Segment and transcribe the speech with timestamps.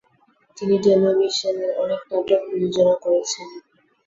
[0.57, 3.47] তিনি টেলিভিশনের অনেক নাটক প্রযোজনা করেছেন।